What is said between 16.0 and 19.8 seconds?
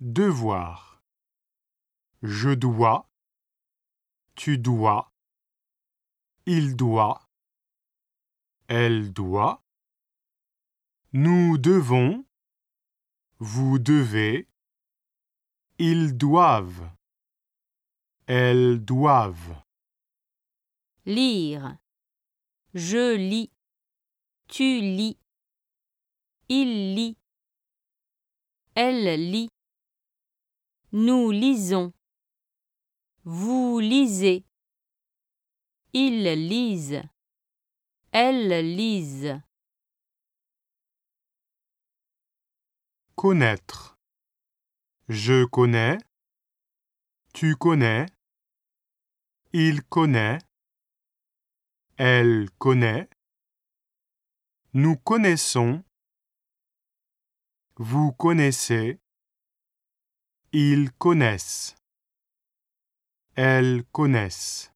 doivent. Elles doivent.